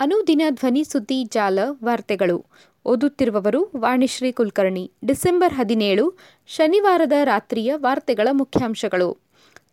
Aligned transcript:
ಅನುದಿನ 0.00 0.42
ಧ್ವನಿ 0.50 0.84
ಸುದ್ದಿ 0.84 1.24
ಜಾಲ 1.24 1.58
ವಾರ್ತೆಗಳು. 1.84 2.44
ಓದುತ್ತಿರುವವರು 2.84 3.70
ವಾಣಿಶ್ರೀ 3.76 4.32
ಕುಲಕರ್ಣಿ. 4.32 4.92
ಡಿಸೆಂಬರ್ 5.04 5.54
ಹದಿನೇಳು, 5.54 6.18
ಶನಿವಾರದ 6.46 7.12
ರಾತ್ರಿಯ 7.24 7.72
ವಾರ್ತೆಗಳ 7.74 8.28
ಮುಖ್ಯಾಂಶಗಳು. 8.32 9.18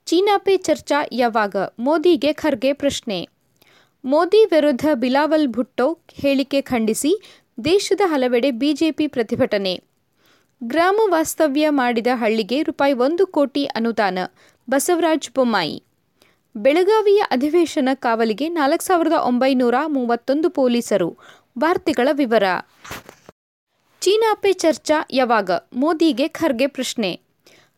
ಚೀನಾ 0.06 0.38
ಪೇ 0.38 0.58
ಚರ್ಚಾ 0.58 0.96
ಯಾವಾಗ? 1.12 1.56
ಮೋದಿಗೆ 1.80 2.34
ಖರ್ಗೆ 2.34 2.74
ಪ್ರಶ್ನೆ. 2.74 3.30
ಮೋದಿ 4.06 4.46
ವಿರುದ್ಧ 4.46 4.86
ಬಿಲಾವಲ್ 4.94 5.48
ಭುಟ್ಟೋ 5.48 6.00
ಹೇಳಿಕೆ 6.12 6.62
ಖಂಡಿಸಿ, 6.62 7.22
ದೇಶದ 7.64 8.02
ಹಲವೆಡೆ 8.06 8.52
ಬಿಜೆಪಿ 8.52 9.08
ಪ್ರತಿಭಟನೆ. 9.08 9.82
ಗ್ರಾಮ 10.64 10.96
ವಾಸ್ತವ್ಯ 11.06 11.70
ಮಾಡಿದ 11.70 12.08
ಹಳ್ಳಿಗೆ 12.14 12.64
ರೂಪಾಯಿ 12.64 12.94
ಒಂದು 12.94 13.26
ಕೋಟಿ 13.26 13.66
ಅನುದಾನ. 13.66 14.18
ಬಸವರಾಜ್ 14.70 15.30
ಬೊಮ್ಮಾಯಿ. 15.36 15.84
ಬೆಳಗಾವಿಯ 16.58 17.24
ಅಧಿವೇಶನ 17.32 17.90
ಕಾವಲಿಗೆ 17.94 18.50
ನಾಲ್ಕು 18.50 18.86
ಸಾವಿರದ 18.86 19.12
ಒಂಬೈನೂರ 19.12 19.76
ಮೂವತ್ತೊಂದು 19.88 20.50
ಪೊಲೀಸರು. 20.50 21.18
ವಾರ್ತೆಗಳ 21.60 22.08
ವಿವರ. 22.12 22.44
ಚೀನಾ 24.02 24.34
ಪೇ 24.34 24.54
ಚರ್ಚಾ 24.54 25.08
ಯಾವಾಗ? 25.12 25.52
ಮೋದಿಗೆ 25.74 26.28
ಖರ್ಗೆ 26.28 26.68
ಪ್ರಶ್ನೆ. 26.68 27.22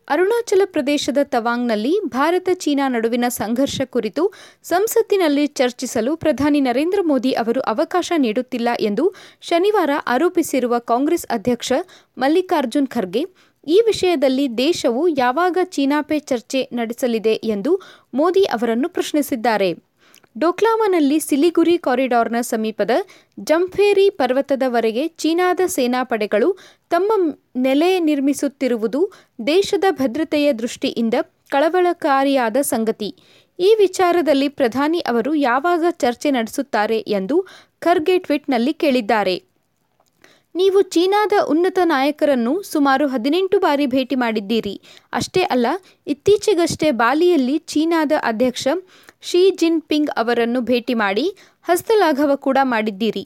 ಅರುಣಾಚಲ 0.09 0.61
ಪ್ರದೇಶದ 0.65 1.17
ತವಾಂಗ್ನಲ್ಲಿ 1.23 1.99
ಭಾರತ 2.05 2.49
ಚೀನಾ 2.53 2.87
ನಡುವಿನ 2.87 3.25
ಸಂಘರ್ಷ 3.27 3.81
ಕುರಿತು 3.85 4.34
ಸಂಸತ್ತಿನಲ್ಲಿ 4.63 5.48
ಚರ್ಚಿಸಲು 5.48 6.15
ಪ್ರಧಾನಿ 6.15 6.61
ನರೇಂದ್ರ 6.61 6.99
ಮೋದಿ 7.01 7.31
ಅವರು 7.31 7.61
ಅವಕಾಶ 7.61 8.11
ನೀಡುತ್ತಿಲ್ಲ 8.17 8.70
ಎಂದು 8.79 9.13
ಶನಿವಾರ 9.41 9.89
ಆರೋಪಿಸಿರುವ 10.07 10.79
ಕಾಂಗ್ರೆಸ್ 10.79 11.27
ಅಧ್ಯಕ್ಷ 11.27 11.73
ಮಲ್ಲಿಕಾರ್ಜುನ್ 12.17 12.87
ಖರ್ಗೆ 12.87 13.25
ಈ 13.68 13.81
ವಿಷಯದಲ್ಲಿ 13.86 14.57
ದೇಶವು 14.57 15.07
ಯಾವಾಗ 15.07 15.57
ಚೀನಾಪೆ 15.63 16.20
ಚರ್ಚೆ 16.20 16.70
ನಡೆಸಲಿದೆ 16.74 17.34
ಎಂದು 17.34 17.82
ಮೋದಿ 18.13 18.43
ಅವರನ್ನು 18.43 18.90
ಪ್ರಶ್ನಿಸಿದ್ದಾರೆ. 18.90 19.90
ಡೋಕ್ಲಾಮನಲ್ಲಿ 20.38 21.20
ಸಿಲಿಗುರಿ 21.20 21.77
ಕಾರಿಡಾರ್ನ 21.77 22.41
ಸಮೀಪದ 22.41 22.91
ಜಂಫೇರಿ 23.40 24.10
ಪರ್ವತದವರೆಗೆ 24.10 25.07
ಚೀನಾದ 25.07 25.60
ಸೇನಾಪಡೆಗಳು 25.66 26.57
ತಮ್ಮ 26.90 27.35
ನೆಲೆ 27.55 27.99
ನಿರ್ಮಿಸುತ್ತಿರುವುದು 27.99 29.12
ದೇಶದ 29.48 29.84
ಭದ್ರತೆಯ 29.90 30.54
ದೃಷ್ಟಿಯಿಂದ 30.54 31.13
ಕಳವಳಕಾರಿಯಾದ 31.49 32.57
ಸಂಗತಿ. 32.62 33.16
ಈ 33.60 33.76
ವಿಚಾರದಲ್ಲಿ 33.79 34.49
ಪ್ರಧಾನಿ 34.49 34.99
ಅವರು 34.99 35.35
ಯಾವಾಗ 35.35 35.84
ಚರ್ಚೆ 35.90 36.32
ನಡೆಸುತ್ತಾರೆ 36.32 36.99
ಎಂದು 36.99 37.48
ಖರ್ಗೆ 37.79 38.18
ಟ್ವೀಟ್ನಲ್ಲಿ 38.18 38.73
ಕೇಳಿದ್ದಾರೆ. 38.73 39.48
ನೀವು 40.55 40.81
ಚೀನಾದ 40.81 41.33
ಉನ್ನತ 41.47 41.79
ನಾಯಕರನ್ನು 41.83 42.63
ಸುಮಾರು 42.63 43.07
ಹದಿನೆಂಟು 43.07 43.59
ಬಾರಿ 43.59 43.85
ಭೇಟಿ 43.85 44.15
ಮಾಡಿದ್ದೀರಿ. 44.15 44.81
ಅಷ್ಟೇ 45.13 45.41
ಅಲ್ಲ, 45.41 45.67
ಇತ್ತೀಚೆಗಷ್ಟೇ 46.07 46.91
ಬಾಲಿಯಲ್ಲಿ 46.91 47.57
ಚೀನಾದ 47.57 48.11
ಅಧ್ಯಕ್ಷ 48.21 48.67
ಶಿ 49.21 49.41
ಜಿನ್ಪಿಂಗ್ 49.51 50.09
ಅವರನ್ನು 50.17 50.61
ಭೇಟಿ 50.61 50.93
ಮಾಡಿ 50.93 51.25
ಹಸ್ತಲಾಘವ 51.63 52.35
ಕೂಡ 52.35 52.57
ಮಾಡಿದ್ದೀರಿ. 52.63 53.23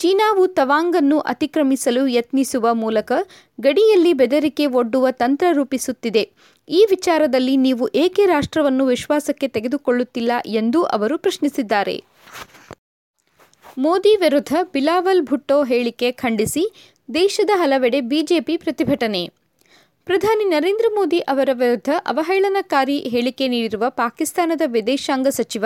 ಚೀನಾವು 0.00 0.46
ತವಾಂಗನ್ನು 0.46 1.18
ಅತಿಕ್ರಮಿಸಲು 1.32 2.06
ಯತ್ನಿಸುವ 2.06 2.74
ಮೂಲಕ 2.74 3.12
ಗಡಿಯಲ್ಲಿ 3.60 4.12
ಬೆದರಿಕೆ 4.12 4.66
ಒಡ್ಡುವ 4.66 5.10
ತಂತ್ರ 5.10 5.46
ರೂಪಿಸುತ್ತಿದೆ. 5.52 6.24
ಈ 6.68 6.86
ವಿಚಾರದಲ್ಲಿ 6.90 7.56
ನೀವು 7.56 7.88
ಏಕೆ 7.94 8.26
ರಾಷ್ಟ್ರವನ್ನು 8.26 8.86
ವಿಶ್ವಾಸಕ್ಕೆ 8.86 9.48
ತೆಗೆದುಕೊಳ್ಳುತ್ತಿಲ್ಲ 9.48 10.32
ಎಂದು 10.46 10.82
ಅವರು 10.82 11.18
ಪ್ರಶ್ನಿಸಿದ್ದಾರೆ. 11.18 11.96
ಮೋದಿ 13.78 14.16
ವಿರುದ್ಧ 14.16 14.54
ಬಿಲಾವಲ್ 14.72 15.22
ಭುಟ್ಟೋ 15.22 15.64
ಹೇಳಿಕೆ 15.64 16.12
ಖಂಡಿಸಿ 16.12 16.72
ದೇಶದ 17.14 17.50
ಹಲವೆಡೆ 17.54 18.00
ಬಿಜೆಪಿ 18.00 18.56
ಪ್ರತಿಭಟನೆ. 18.56 19.30
ಪ್ರಧಾನಿ 20.04 20.44
ನರೇಂದ್ರ 20.44 20.84
ಮೋದಿ 20.94 21.18
ಅವರ 21.18 21.48
ವಿರುದ್ಧ 21.52 21.88
ಅವಹೇಳನಕಾರಿ 22.06 22.98
ಹೇಳಿಕೆ 22.98 23.48
ನೀಡಿರುವ 23.48 23.84
ಪಾಕಿಸ್ತಾನದ 23.88 24.62
ವಿದೇಶಾಂಗ 24.66 25.28
ಸಚಿವ 25.28 25.64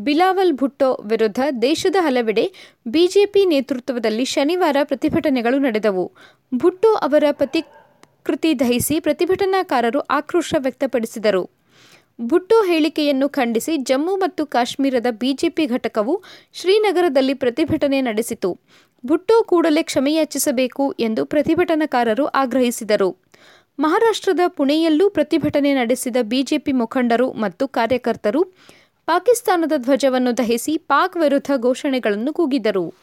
ಬಿಲಾವಲ್ 0.00 0.52
ಭುಟ್ಟೋ 0.52 1.00
ವಿರುದ್ಧ 1.04 1.40
ದೇಶದ 1.62 1.96
ಹಲವೆಡೆ 2.00 2.52
ಬಿಜೆಪಿ 2.88 3.44
ನೇತೃತ್ವದಲ್ಲಿ 3.46 4.24
ಶನಿವಾರ 4.24 4.76
ಪ್ರತಿಭಟನೆಗಳು 4.82 5.58
ನಡೆದವು. 5.58 6.12
ಭುಟ್ಟೋ 6.54 6.94
ಅವರ 6.94 7.24
ಪ್ರತಿಕೃತಿ 7.30 8.60
ದಹಿಸಿ 8.60 9.00
ಪ್ರತಿಭಟನಾಕಾರರು 9.00 10.00
ಆಕ್ರೋಶ 10.00 10.54
ವ್ಯಕ್ತಪಡಿಸಿದರು. 10.58 11.63
ಭುಟ್ಟೋ 12.20 12.62
ಹೇಳಿಕೆಯನ್ನು 12.64 13.28
ಖಂಡಿಸಿ 13.28 13.76
ಜಮ್ಮು 13.76 14.16
ಮತ್ತು 14.16 14.46
ಕಾಶ್ಮೀರದ 14.46 15.06
ಬಿಜೆಪಿ 15.10 15.66
ಘಟಕವು 15.66 16.22
ಶ್ರೀನಗರದಲ್ಲಿ 16.52 17.34
ಪ್ರತಿಭಟನೆ 17.34 18.00
ನಡೆಸಿತು. 18.00 18.58
ಭುಟ್ಟೋ 19.06 19.42
ಕೂಡಲೇ 19.42 19.82
ಕ್ಷಮೆಯಾಚಿಸಬೇಕು 19.82 20.92
ಎಂದು 21.00 21.24
ಪ್ರತಿಭಟನಾಕಾರರು 21.24 22.26
ಆಗ್ರಹಿಸಿದರು. 22.26 23.10
ಮಹಾರಾಷ್ಟ್ರದ 23.78 24.40
ಪುಣೆಯಲ್ಲೂ 24.46 25.10
ಪ್ರತಿಭಟನೆ 25.10 25.74
ನಡೆಸಿದ 25.74 26.16
ಬಿಜೆಪಿ 26.22 26.72
ಮುಖಂಡರು 26.72 27.32
ಮತ್ತು 27.32 27.68
ಕಾರ್ಯಕರ್ತರು 27.68 28.42
ಪಾಕಿಸ್ತಾನದ 29.06 29.72
ಧ್ವಜವನ್ನು 29.76 30.36
ದಹಿಸಿ 30.38 30.76
ಪಾಕ್ 30.78 31.16
ವಿರುದ್ಧ 31.16 31.50
ಘೋಷಣೆಗಳನ್ನು 31.56 32.32
ಕೂಗಿದರು. 32.32 32.94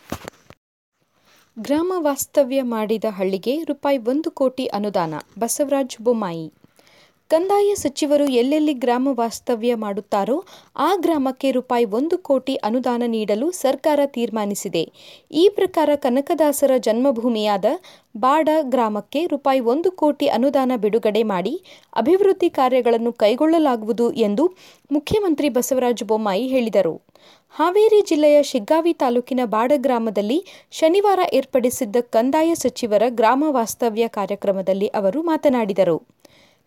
ಗ್ರಾಮ 1.59 1.93
ವಾಸ್ತವ್ಯ 1.97 2.61
ಮಾಡಿದ 2.61 3.05
ಹಳ್ಳಿಗೆ 3.09 3.63
ರೂಪಾಯಿ 3.63 3.97
ಒಂದು 3.97 4.31
ಕೋಟಿ 4.31 4.65
ಅನುದಾನ. 4.65 5.13
ಬಸವರಾಜ 5.39 5.95
ಬೊಮ್ಮಾಯಿ 6.01 6.53
ಕಂದಾಯ 7.31 7.73
ಸಚಿವರು 7.81 8.25
ಎಲ್ಲೆಲ್ಲಿ 8.39 8.73
ಗ್ರಾಮ 8.83 9.09
ವಾಸ್ತವ್ಯ 9.19 9.75
ಮಾಡುತ್ತಾರೋ 9.83 10.35
ಆ 10.85 10.87
ಗ್ರಾಮಕ್ಕೆ 11.03 11.49
ರೂಪಾಯಿ 11.57 11.85
ಒಂದು 11.97 12.15
ಕೋಟಿ 12.29 12.53
ಅನುದಾನ 12.67 13.03
ನೀಡಲು 13.13 13.47
ಸರ್ಕಾರ 13.59 13.99
ತೀರ್ಮಾನಿಸಿದೆ. 14.15 14.81
ಈ 15.41 15.43
ಪ್ರಕಾರ 15.59 15.89
ಕನಕದಾಸರ 16.05 16.71
ಜನ್ಮಭೂಮಿಯಾದ 16.87 17.65
ಬಾಡ 18.17 18.49
ಗ್ರಾಮಕ್ಕೆ 18.73 19.21
ರೂಪಾಯಿ 19.25 19.63
ಒಂದು 19.73 19.91
ಕೋಟಿ 20.01 20.29
ಅನುದಾನ 20.37 20.71
ಬಿಡುಗಡೆ 20.75 21.23
ಮಾಡಿ 21.33 21.55
ಅಭಿವೃದ್ಧಿ 22.03 22.49
ಕಾರ್ಯಗಳನ್ನು 22.59 23.13
ಕೈಗೊಳ್ಳಲಾಗುವುದು 23.23 24.09
ಎಂದು 24.27 24.45
ಮುಖ್ಯಮಂತ್ರಿ 24.91 25.49
ಬಸವರಾಜ 25.49 26.03
ಬೊಮ್ಮಾಯಿ 26.11 26.45
ಹೇಳಿದರು. 26.47 26.95
ಹಾವೇರಿ 27.55 28.01
ಜಿಲ್ಲೆಯ 28.09 28.37
ಶಿಗ್ಗಾವಿ 28.43 28.93
ತಾಲೂಕಿನ 29.03 29.41
ಬಾಡ 29.55 29.71
ಗ್ರಾಮದಲ್ಲಿ 29.85 30.41
ಶನಿವಾರ 30.79 31.19
ಏರ್ಪಡಿಸಿದ್ದ 31.33 31.97
ಕಂದಾಯ 32.15 32.51
ಸಚಿವರ 32.63 33.03
ಗ್ರಾಮ 33.19 33.43
ವಾಸ್ತವ್ಯ 33.57 34.05
ಕಾರ್ಯಕ್ರಮದಲ್ಲಿ 34.19 34.89
ಅವರು 34.99 35.21
ಮಾತನಾಡಿದರು. 35.23 35.99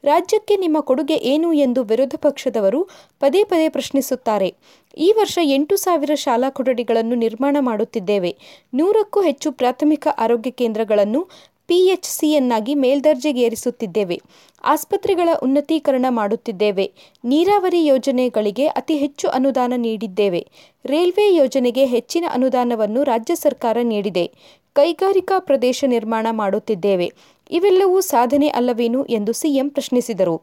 ರಾಜ್ಯಕ್ಕೆ 0.04 0.56
ನಿಮ್ಮ 0.56 0.80
ಕೊಡುಗೆ 0.80 1.14
ಏನು 1.14 1.52
ಎಂದು 1.52 1.82
ವಿರೋಧ 1.82 2.14
ಪಕ್ಷದವರು 2.16 2.88
ಪದೇ 3.20 3.44
ಪದೇ 3.44 3.68
ಪ್ರಶ್ನಿಸುತ್ತಾರೆ. 3.68 4.54
ಈ 4.98 5.12
ವರ್ಷ 5.18 5.38
ಎಂಟು 5.42 5.76
ಸಾವಿರ 5.76 6.10
ಶಾಲಾ 6.14 6.50
ಕೊಠಡಿಗಳನ್ನು 6.50 7.14
ನಿರ್ಮಾಣ 7.14 7.56
ಮಾಡುತ್ತಿದ್ದೇವೆ. 7.60 8.36
ನೂರಕ್ಕೂ 8.74 9.22
ಹೆಚ್ಚು 9.22 9.52
ಪ್ರಾಥಮಿಕ 9.52 10.08
ಆರೋಗ್ಯ 10.18 10.50
ಕೇಂದ್ರಗಳನ್ನು 10.50 11.28
ಪಿಎಚ್ಸಿಯನ್ನಾಗಿ 11.66 12.74
ಮೇಲ್ದರ್ಜೆಗೇರಿಸುತ್ತಿದ್ದೇವೆ. 12.74 14.20
ಆಸ್ಪತ್ರೆಗಳ 14.64 15.28
ಉನ್ನತೀಕರಣ 15.42 16.06
ಮಾಡುತ್ತಿದ್ದೇವೆ. 16.08 16.92
ನೀರಾವರಿ 17.24 17.86
ಯೋಜನೆಗಳಿಗೆ 17.86 18.66
ಅತಿ 18.66 18.96
ಹೆಚ್ಚು 18.96 19.28
ಅನುದಾನ 19.28 19.72
ನೀಡಿದ್ದೇವೆ. 19.76 20.46
ರೈಲ್ವೆ 20.84 21.34
ಯೋಜನೆಗೆ 21.34 21.84
ಹೆಚ್ಚಿನ 21.86 22.24
ಅನುದಾನವನ್ನು 22.32 23.02
ರಾಜ್ಯ 23.02 23.34
ಸರ್ಕಾರ 23.34 23.76
ನೀಡಿದೆ. 23.82 24.30
ಕೈಗಾರಿಕಾ 24.72 25.38
ಪ್ರದೇಶ 25.38 25.84
ನಿರ್ಮಾಣ 25.86 26.26
ಮಾಡುತ್ತಿದ್ದೇವೆ. 26.30 27.12
ಇವೆಲ್ಲವೂ 27.50 28.00
ಸಾಧನೆ 28.00 28.48
ಅಲ್ಲವೇನು 28.48 29.04
ಎಂದು 29.04 29.32
ಸಿಎಂ 29.32 29.70
ಪ್ರಶ್ನಿಸಿದರು. 29.70 30.42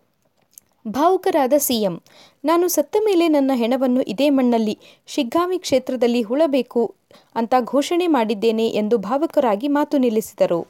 ಭಾವುಕರಾದ 0.87 1.53
ಸಿಎಂ, 1.57 2.01
ನಾನು 2.45 2.67
ಸತ್ತ 2.67 2.95
ಮೇಲೆ 3.05 3.27
ನನ್ನ 3.27 3.51
ಹೆಣವನ್ನು 3.55 4.01
ಇದೇ 4.01 4.29
ಮಣ್ಣಲ್ಲಿ 4.29 4.77
ಶಿಗ್ಗಾವಿ 5.07 5.59
ಕ್ಷೇತ್ರದಲ್ಲಿ 5.59 6.21
ಹುಳಬೇಕು 6.21 6.95
ಅಂತ 7.35 7.53
ಘೋಷಣೆ 7.61 8.07
ಮಾಡಿದ್ದೇನೆ 8.07 8.67
ಎಂದು 8.67 8.97
ಭಾವುಕರಾಗಿ 8.97 9.67
ಮಾತು 9.67 9.97
ನಿಲ್ಲಿಸಿದರು. 9.97 10.67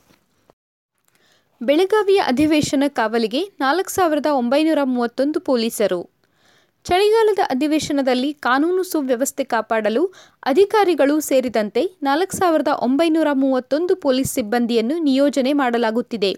ಬೆಳಗಾವಿಯ 1.62 2.22
ಅಧಿವೇಶನ 2.22 2.84
ಕಾವಲಿಗೆ 2.88 3.42
ನಾಲ್ಕು 3.60 3.92
ಸಾವಿರದ 3.92 4.26
ಒಂಬೈನೂರ 4.26 4.80
ಮೂವತ್ತೊಂದು 4.84 5.40
ಪೊಲೀಸರು 5.40 6.10
ಚಳಿಗಾಲದ 6.86 7.40
ಅಧಿವೇಶನದಲ್ಲಿ 7.50 8.34
ಕಾನೂನು 8.34 8.84
ಸುವ್ಯವಸ್ಥೆ 8.84 9.44
ಕಾಪಾಡಲು 9.44 10.04
ಅಧಿಕಾರಿಗಳು 10.44 11.20
ಸೇರಿದಂತೆ 11.20 11.82
ನಾಲ್ಕು 12.04 12.38
ಸಾವಿರದ 12.38 12.68
ಒಂಬೈನೂರ 12.68 13.28
ಮೂವತ್ತೊಂದು 13.34 13.96
ಪೊಲೀಸ್ 13.96 14.34
ಸಿಬ್ಬಂದಿಯನ್ನು 14.34 14.98
ನಿಯೋಜನೆ 15.00 15.54
ಮಾಡಲಾಗುತ್ತಿದೆ. 15.54 16.32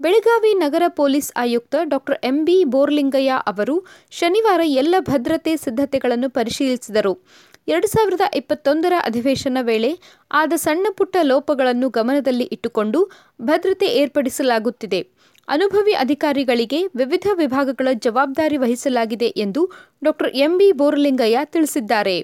ಬೆಳಗಾವಿ 0.00 0.52
ನಗರ 0.54 0.82
ಪೊಲೀಸ್ 0.88 1.32
ಆಯುಕ್ತ 1.36 1.74
ಡಾಕ್ಟರ್ 1.82 2.18
ಎಂಬಿ 2.24 2.64
ಬೋರ್ಲಿಂಗಯ್ಯ 2.64 3.34
ಅವರು 3.46 3.76
ಶನಿವಾರ 4.10 4.60
ಎಲ್ಲ 4.64 4.94
ಭದ್ರತೆ 5.00 5.56
ಸಿದ್ಧತೆಗಳನ್ನು 5.56 6.30
ಪರಿಶೀಲಿಸಿದರು. 6.30 7.12
ಎರಡು 7.68 7.86
ಸಾವಿರದ 7.86 8.24
ಇಪ್ಪತ್ತೊಂದರ 8.34 8.92
ಅಧಿವೇಶನ 9.04 9.58
ವೇಳೆ 9.60 9.90
ಆದ 10.30 10.52
ಸಣ್ಣ 10.56 10.86
ಪುಟ್ಟ 10.90 11.16
ಲೋಪಗಳನ್ನು 11.22 11.88
ಗಮನದಲ್ಲಿ 11.90 12.44
ಇಟ್ಟುಕೊಂಡು 12.44 13.00
ಭದ್ರತೆ 13.42 13.86
ಏರ್ಪಡಿಸಲಾಗುತ್ತಿದೆ. 13.86 15.00
ಅನುಭವಿ 15.48 15.92
ಅಧಿಕಾರಿಗಳಿಗೆ 15.92 16.86
ವಿವಿಧ 16.86 17.26
ವಿಭಾಗಗಳ 17.34 17.88
ಜವಾಬ್ದಾರಿ 17.92 18.56
ವಹಿಸಲಾಗಿದೆ 18.56 19.26
ಎಂದು 19.26 19.70
ಡಾಕ್ಟರ್ 20.04 20.30
ಎಂಬಿ 20.36 20.72
ಬೋರಲಿಂಗಯ್ಯ 20.72 21.38
ತಿಳಿಸಿದ್ದಾರೆ. 21.44 22.16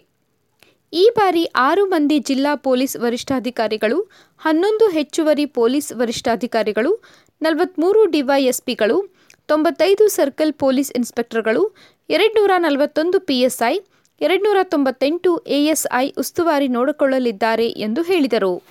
ಈ 0.93 1.11
ಬಾರಿ 1.17 1.45
ಆರು 1.45 1.87
ಮಂದಿ 1.87 2.19
ಜಿಲ್ಲಾ 2.19 2.55
ಪೊಲೀಸ್ 2.55 2.97
ವರಿಷ್ಠಾಧಿಕಾರಿಗಳು, 2.97 4.11
ಹನ್ನೊಂದು 4.39 4.89
ಹೆಚ್ಚುವರಿ 4.89 5.47
ಪೊಲೀಸ್ 5.47 5.93
ವರಿಷ್ಠಾಧಿಕಾರಿಗಳು 5.93 7.03
ನಲವತ್ತ್ಮೂರು 7.43 8.07
ಡಿವೈಎಸ್ಪಿಗಳು, 8.07 9.15
ತೊಂಬತ್ತೈದು 9.47 10.09
ಸರ್ಕಲ್ 10.09 10.53
ಪೊಲೀಸ್ 10.53 10.93
ಇನ್ಸ್ಪೆಕ್ಟರ್ಗಳು, 10.93 11.63
ಎರಡುನೂರ 12.11 12.51
ನಲವತ್ತೊಂದು 12.59 13.21
ಪಿಎಸ್ಐ, 13.21 13.75
ಎರಡುನೂರ 14.21 14.57
ತೊಂಬತ್ತೆಂಟು 14.63 15.37
ಎಎಸ್ಐ 15.37 16.09
ಉಸ್ತುವಾರಿ 16.19 16.69
ನೋಡಿಕೊಳ್ಳಲಿದ್ದಾರೆ 16.69 17.69
ಎಂದು 17.69 18.03
ಹೇಳಿದರು. 18.03 18.63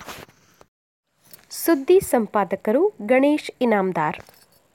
ಸುದ್ದಿ 1.50 2.00
ಸಂಪಾದಕರು 2.00 2.92
ಗಣೇಶ್ 3.06 3.50
ಇನಾಮ್ದಾರ್. 3.60 4.41